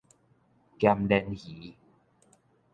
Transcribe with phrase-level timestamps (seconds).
[0.79, 1.75] 鹹鰱魚